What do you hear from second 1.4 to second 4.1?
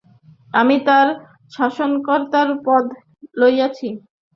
শাসনকর্তার পদ লইয়াছিলাম।